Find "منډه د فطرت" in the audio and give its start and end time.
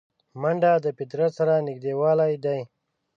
0.41-1.31